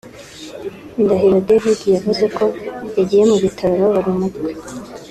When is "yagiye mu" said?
2.97-3.37